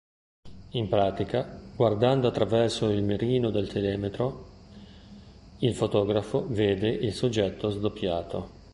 [0.71, 4.47] In pratica, guardando attraverso il mirino del telemetro,
[5.59, 8.49] il fotografo vede il soggetto "sdoppiato".